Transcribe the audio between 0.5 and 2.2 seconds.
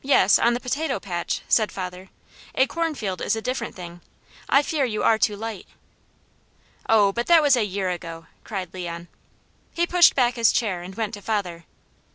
the potato patch," said father.